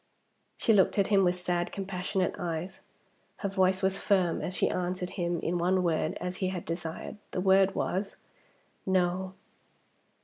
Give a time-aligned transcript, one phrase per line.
[0.57, 2.81] She looked at him with sad compassionate eyes.
[3.37, 7.17] Her voice was firm as she answered him in one word as he had desired.
[7.33, 8.15] The word was
[8.83, 9.35] "No."